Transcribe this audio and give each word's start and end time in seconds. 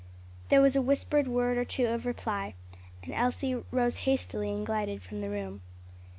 There 0.49 0.61
was 0.63 0.75
a 0.75 0.81
whispered 0.81 1.27
word 1.27 1.59
or 1.59 1.63
two 1.63 1.85
of 1.85 2.07
reply, 2.07 2.55
and 3.03 3.13
Elsie 3.13 3.61
rose 3.69 3.97
hastily 3.97 4.49
and 4.51 4.65
glided 4.65 5.03
from 5.03 5.21
the 5.21 5.29
room. 5.29 5.61